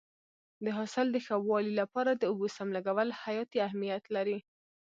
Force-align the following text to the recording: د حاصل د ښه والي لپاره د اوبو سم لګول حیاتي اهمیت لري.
د 0.63 0.65
حاصل 0.77 1.07
د 1.11 1.17
ښه 1.25 1.35
والي 1.47 1.73
لپاره 1.81 2.11
د 2.13 2.23
اوبو 2.31 2.47
سم 2.55 2.67
لګول 2.77 3.09
حیاتي 3.21 3.57
اهمیت 3.67 4.03
لري. 4.15 4.37